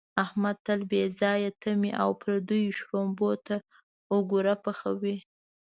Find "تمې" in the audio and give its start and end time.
1.63-1.91